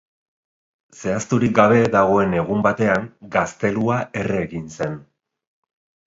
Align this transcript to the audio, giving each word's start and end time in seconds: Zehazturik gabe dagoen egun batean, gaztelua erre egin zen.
Zehazturik 0.99 1.51
gabe 1.59 1.81
dagoen 1.95 2.33
egun 2.37 2.63
batean, 2.67 3.05
gaztelua 3.35 3.99
erre 4.23 4.39
egin 4.47 4.65
zen. 4.79 4.97